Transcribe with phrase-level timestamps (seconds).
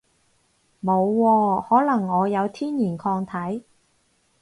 [0.83, 3.63] 冇喎，可能我有天然抗體